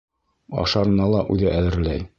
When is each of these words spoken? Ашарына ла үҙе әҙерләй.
Ашарына 0.63 1.11
ла 1.15 1.23
үҙе 1.37 1.57
әҙерләй. 1.59 2.07